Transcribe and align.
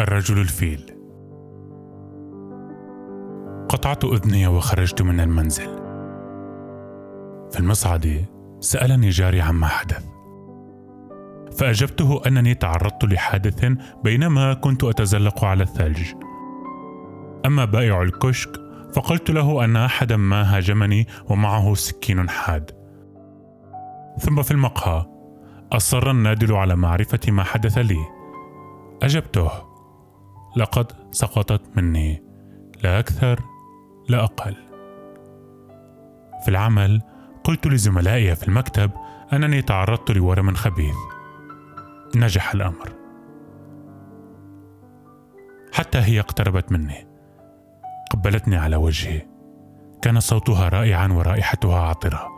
الرجل 0.00 0.38
الفيل. 0.38 0.80
قطعت 3.68 4.04
أذني 4.04 4.46
وخرجت 4.46 5.02
من 5.02 5.20
المنزل. 5.20 5.76
في 7.50 7.60
المصعد 7.60 8.24
سألني 8.60 9.08
جاري 9.08 9.40
عما 9.40 9.66
حدث. 9.66 10.04
فأجبته 11.58 12.20
أنني 12.26 12.54
تعرضت 12.54 13.04
لحادث 13.04 13.72
بينما 14.04 14.54
كنت 14.54 14.84
أتزلق 14.84 15.44
على 15.44 15.62
الثلج. 15.62 16.12
أما 17.46 17.64
بائع 17.64 18.02
الكشك 18.02 18.50
فقلت 18.94 19.30
له 19.30 19.64
أن 19.64 19.76
أحدا 19.76 20.16
ما 20.16 20.56
هاجمني 20.56 21.06
ومعه 21.30 21.74
سكين 21.74 22.28
حاد. 22.28 22.70
ثم 24.18 24.42
في 24.42 24.50
المقهى 24.50 25.06
أصر 25.72 26.10
النادل 26.10 26.52
على 26.52 26.76
معرفة 26.76 27.20
ما 27.28 27.42
حدث 27.42 27.78
لي. 27.78 28.06
أجبته 29.02 29.65
لقد 30.56 30.92
سقطت 31.10 31.76
مني 31.76 32.22
لا 32.82 32.98
أكثر 32.98 33.40
لا 34.08 34.24
أقل. 34.24 34.56
في 36.44 36.48
العمل 36.48 37.02
قلت 37.44 37.66
لزملائي 37.66 38.36
في 38.36 38.48
المكتب 38.48 38.90
أنني 39.32 39.62
تعرضت 39.62 40.10
لورم 40.10 40.54
خبيث. 40.54 40.96
نجح 42.16 42.54
الأمر. 42.54 42.92
حتى 45.72 45.98
هي 45.98 46.20
اقتربت 46.20 46.72
مني. 46.72 47.06
قبلتني 48.10 48.56
على 48.56 48.76
وجهي. 48.76 49.22
كان 50.02 50.20
صوتها 50.20 50.68
رائعا 50.68 51.08
ورائحتها 51.08 51.80
عطرة. 51.80 52.28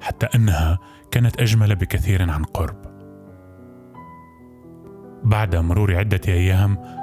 حتى 0.00 0.26
أنها 0.34 0.78
كانت 1.10 1.40
أجمل 1.40 1.76
بكثير 1.76 2.30
عن 2.30 2.44
قرب. 2.44 2.82
بعد 5.24 5.56
مرور 5.56 5.96
عدة 5.96 6.20
أيام 6.28 7.00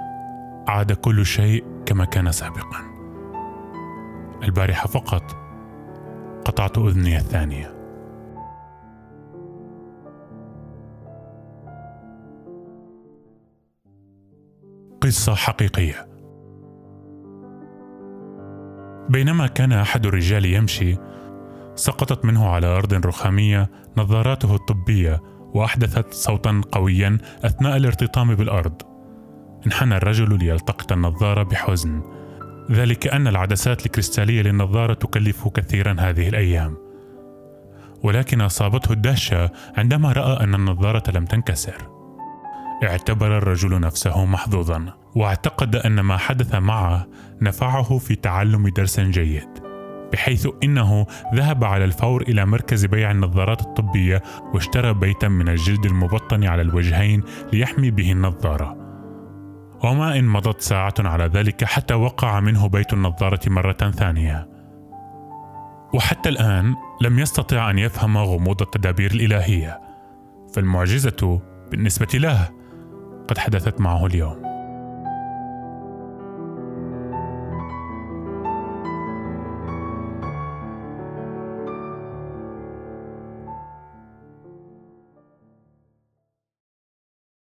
عاد 0.68 0.92
كل 0.92 1.26
شيء 1.26 1.66
كما 1.86 2.06
كان 2.06 2.32
سابقا. 2.32 2.98
البارحة 4.44 4.88
فقط. 4.88 5.24
قطعت 6.46 6.78
أذني 6.78 7.18
الثانية. 7.18 7.74
قصة 15.02 15.36
حقيقية. 15.36 16.08
بينما 19.10 19.48
كان 19.48 19.72
أحد 19.72 20.06
الرجال 20.06 20.46
يمشي 20.46 20.98
سقطت 21.76 22.26
منه 22.26 22.50
على 22.50 22.68
أرض 22.68 22.94
رخامية 22.94 23.70
نظاراته 23.98 24.56
الطبية 24.56 25.22
وأحدثت 25.54 26.14
صوتا 26.14 26.62
قويا 26.72 27.18
أثناء 27.44 27.78
الارتطام 27.78 28.36
بالأرض. 28.36 28.97
انحنى 29.68 29.98
الرجل 29.98 30.40
ليلتقط 30.40 30.92
النظارة 30.92 31.44
بحزن. 31.44 32.02
ذلك 32.72 33.08
أن 33.08 33.28
العدسات 33.28 33.86
الكريستالية 33.86 34.42
للنظارة 34.42 34.94
تكلف 34.94 35.48
كثيرا 35.48 35.96
هذه 36.00 36.30
الأيام. 36.30 36.78
ولكن 38.04 38.42
أصابته 38.42 38.94
الدهشة 38.94 39.52
عندما 39.78 40.12
رأى 40.12 40.44
أن 40.44 40.56
النظارة 40.56 41.12
لم 41.12 41.26
تنكسر. 41.26 41.90
اعتبر 42.84 43.38
الرجل 43.38 43.80
نفسه 43.80 44.26
محظوظا 44.26 44.94
واعتقد 45.16 45.76
أن 45.76 46.00
ما 46.00 46.18
حدث 46.18 46.56
معه 46.56 47.08
نفعه 47.42 47.98
في 47.98 48.16
تعلم 48.16 48.68
درس 48.68 49.00
جيد 49.00 49.50
بحيث 50.14 50.48
إنه 50.64 51.06
ذهب 51.36 51.64
على 51.64 51.86
الفور 51.86 52.22
إلى 52.22 52.46
مركز 52.46 52.86
بيع 52.86 53.12
النظارات 53.12 53.62
الطبية 53.62 54.24
واشترى 54.54 54.94
بيتا 54.94 55.28
من 55.28 55.50
الجلد 55.50 55.86
المبطن 55.86 56.44
على 56.44 56.62
الوجهين 56.62 57.24
ليحمي 57.54 57.92
به 57.92 58.12
النظارة. 58.12 58.87
وما 59.84 60.20
إن 60.20 60.26
مضت 60.26 60.62
ساعة 60.62 60.94
على 61.00 61.26
ذلك 61.26 61.64
حتى 61.64 61.94
وقع 61.94 62.40
منه 62.40 62.68
بيت 62.68 62.94
النظارة 62.94 63.40
مرة 63.48 63.74
ثانية. 63.74 64.50
وحتى 65.94 66.30
الآن 66.30 66.76
لم 67.02 67.20
يستطع 67.20 67.70
أن 67.70 67.80
يفهم 67.80 68.18
غموض 68.18 68.62
التدابير 68.62 69.12
الإلهية 69.12 69.82
فالمعجزة 70.54 71.42
بالنسبة 71.72 72.08
له 72.14 72.50
قد 73.28 73.38
حدثت 73.38 73.82
معه 73.82 74.06
اليوم. 74.06 74.47